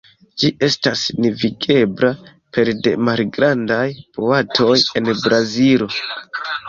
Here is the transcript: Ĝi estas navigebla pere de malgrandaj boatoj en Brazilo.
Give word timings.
Ĝi 0.43 0.47
estas 0.67 1.01
navigebla 1.25 2.09
pere 2.57 2.75
de 2.87 2.93
malgrandaj 3.09 3.85
boatoj 4.17 4.75
en 5.01 5.13
Brazilo. 5.29 5.91